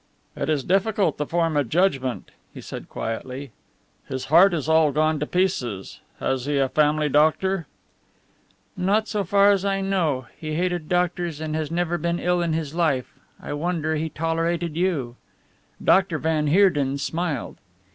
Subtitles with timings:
[0.35, 3.51] "It is difficult to form a judgment," he said quietly,
[4.09, 5.99] "his heart is all gone to pieces.
[6.19, 7.67] Has he a family doctor?"
[8.75, 12.53] "Not so far as I know he hated doctors, and has never been ill in
[12.53, 13.13] his life.
[13.39, 15.17] I wonder he tolerated you."
[15.83, 16.17] Dr.
[16.17, 17.57] van Heerden smiled.